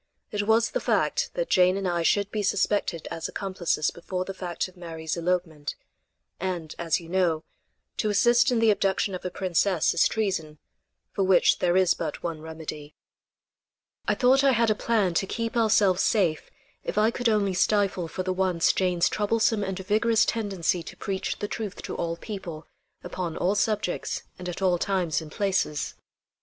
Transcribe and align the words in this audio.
It 0.31 0.47
was 0.47 0.71
the 0.71 0.79
fact 0.79 1.29
that 1.35 1.51
Jane 1.51 1.77
and 1.77 1.87
I 1.87 2.01
should 2.01 2.31
be 2.31 2.41
suspected 2.41 3.07
as 3.11 3.27
accomplices 3.27 3.91
before 3.91 4.25
the 4.25 4.33
fact 4.33 4.67
of 4.67 4.75
Mary's 4.75 5.15
elopement; 5.15 5.75
and, 6.39 6.73
as 6.79 6.99
you 6.99 7.07
know, 7.07 7.43
to 7.97 8.09
assist 8.09 8.51
in 8.51 8.57
the 8.57 8.71
abduction 8.71 9.13
of 9.13 9.23
a 9.23 9.29
princess 9.29 9.93
is 9.93 10.07
treason 10.07 10.57
for 11.11 11.23
which 11.23 11.59
there 11.59 11.77
is 11.77 11.93
but 11.93 12.23
one 12.23 12.41
remedy. 12.41 12.95
I 14.07 14.15
thought 14.15 14.43
I 14.43 14.53
had 14.53 14.71
a 14.71 14.73
plan 14.73 15.13
to 15.13 15.27
keep 15.27 15.55
ourselves 15.55 16.01
safe 16.01 16.49
if 16.83 16.97
I 16.97 17.11
could 17.11 17.29
only 17.29 17.53
stifle 17.53 18.07
for 18.07 18.23
the 18.23 18.33
once 18.33 18.73
Jane's 18.73 19.07
troublesome 19.07 19.63
and 19.63 19.77
vigorous 19.77 20.25
tendency 20.25 20.81
to 20.81 20.97
preach 20.97 21.37
the 21.37 21.47
truth 21.47 21.83
to 21.83 21.95
all 21.95 22.17
people, 22.17 22.65
upon 23.03 23.37
all 23.37 23.53
subjects 23.53 24.23
and 24.39 24.49
at 24.49 24.63
all 24.63 24.79
times 24.79 25.21
and 25.21 25.31
places. 25.31 25.93